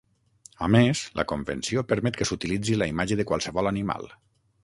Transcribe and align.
A 0.67 0.69
més 0.75 1.01
la 1.19 1.25
convenció 1.31 1.83
permet 1.91 2.17
que 2.21 2.27
s'utilitzi 2.29 2.79
la 2.83 2.87
imatge 2.93 3.19
de 3.21 3.29
qualsevol 3.33 3.73
animal. 3.75 4.09